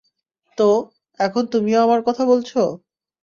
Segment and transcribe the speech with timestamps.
[0.57, 0.67] তো,
[1.19, 2.51] এখন তুমিও আমার কথা বলছ?